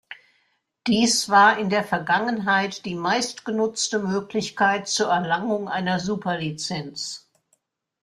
Dies 0.87 1.29
war 1.29 1.59
in 1.59 1.69
der 1.69 1.83
Vergangenheit 1.83 2.85
die 2.85 2.95
meistgenutzte 2.95 3.99
Möglichkeit 3.99 4.87
zur 4.87 5.09
Erlangung 5.11 5.69
einer 5.69 5.99
Superlizenz. 5.99 7.29